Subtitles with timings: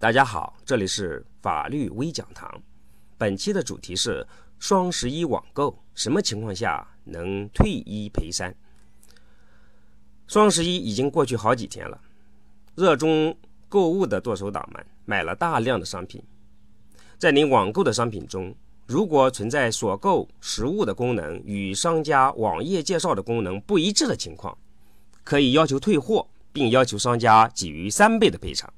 [0.00, 2.48] 大家好，这里是法律微讲堂。
[3.16, 4.24] 本期的主题是
[4.60, 8.54] 双十一网购什么情况下能退一赔三？
[10.28, 12.00] 双十一已经过去好几天了，
[12.76, 13.36] 热衷
[13.68, 16.22] 购物的剁手党们买了大量的商品。
[17.18, 18.54] 在您网购的商品中，
[18.86, 24.56] 如果存在所购实物的功能与商家网页介绍的功能不一致的情况，
[25.24, 28.72] 可以要求退货，并要求商家给予三倍的赔偿。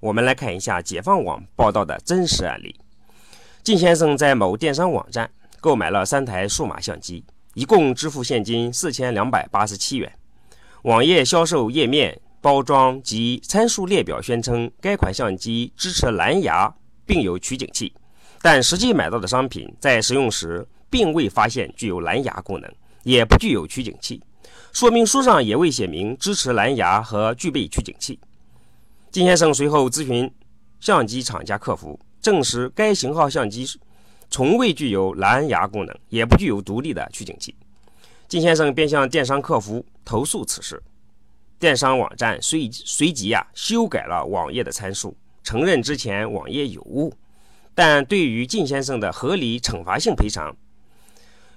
[0.00, 2.74] 我们来看一下解放网报道的真实案例。
[3.62, 10.12] 靳先生在某电商网站购买了三台数码相机，一共支付现金四千两百八十七元。
[10.82, 16.72] 网页销售页面、包装及参数列表宣称该款相机支持蓝牙，
[17.04, 17.92] 并有取景器，
[18.40, 24.22] 但实际买到的商品在使用时并未发现具有蓝牙功能，也不具有取景器。
[24.72, 28.20] 说明书上也未写明支持蓝牙和具备取景器。
[29.16, 30.30] 金先生随后咨询
[30.78, 33.66] 相机厂家客服，证实该型号相机
[34.28, 37.54] 从未具有蓝牙功能，也不具有独立的取景器。
[38.28, 40.82] 金先生便向电商客服投诉此事，
[41.58, 47.10] 电商网站随随即呀修改了网页的参数，承认之前网页有误，
[47.74, 50.54] 但对于靳先生的合理惩罚性赔偿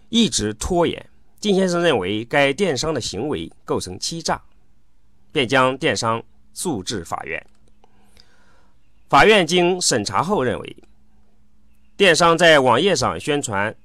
[0.07, 1.09] 一直拖延。
[1.41, 4.41] 靳先生认为该电商的行为构成欺诈，
[5.33, 6.23] 便将电商。
[6.51, 7.41] 诉至法院。
[9.09, 10.77] 法院经审查后认为，
[11.97, 13.75] 电商在网页上宣传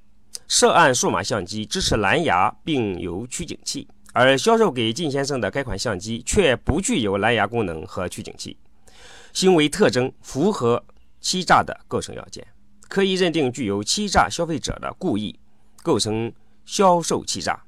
[0.47, 8.59] 涉案数码相机支持蓝牙并有取景器，而销售给靳先生的该款相机却不具有蓝牙功能和取景器，
[9.33, 10.85] 行为特征符合
[11.23, 12.47] 欺诈的构成要件，
[12.89, 15.41] 可以认定具有欺诈消费者的故意，
[15.83, 16.31] 构成
[16.67, 17.59] 销售欺诈。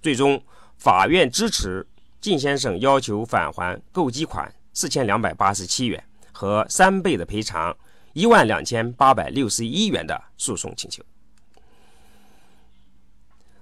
[0.00, 0.40] 最终，
[0.78, 1.84] 法院支持。
[2.20, 6.04] 靳先生要求返还购机款四千两百八十七元
[6.40, 7.76] 和三倍的赔偿
[8.14, 11.04] 一万两千八百六十一元的诉讼请求。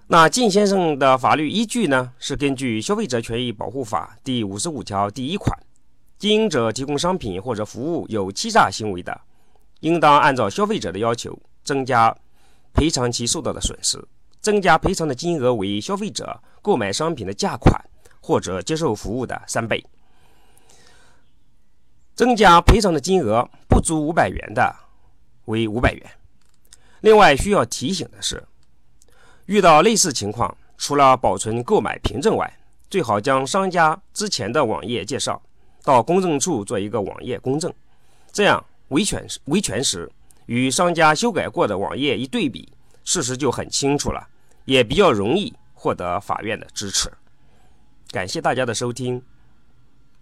[0.06, 2.12] 那靳先生的法律依据呢？
[2.20, 5.58] 是根据《消费者权益保护法》第五十五条第一款，
[6.20, 9.20] 经营者提供商品或者服务有欺诈行为的，
[9.80, 12.16] 应当按照消费者的要求增加
[12.72, 14.00] 赔偿其受到的损失，
[14.40, 17.84] 增加赔偿的金额为消费者购买商品的价款。
[18.20, 19.82] 或者接受服务的三倍，
[22.18, 24.74] 增加赔偿的金额不足五百元的
[25.44, 26.04] 为五百元。
[27.02, 28.42] 另外需要提醒的是，
[29.46, 32.52] 遇到类似情况，除了保存购买凭证外，
[32.90, 35.40] 最好将商家之前的网页介绍
[35.84, 37.72] 到公证处做一个网页公证，
[38.32, 40.10] 这样维权维权时
[40.46, 42.68] 与商家修改过的网页一对比，
[43.04, 44.26] 事实就很清楚了，
[44.64, 47.08] 也比较容易获得法院的支持。
[48.10, 49.22] 感谢大家的收听，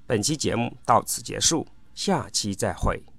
[0.07, 3.16] 本期节目到此结束，下期再会。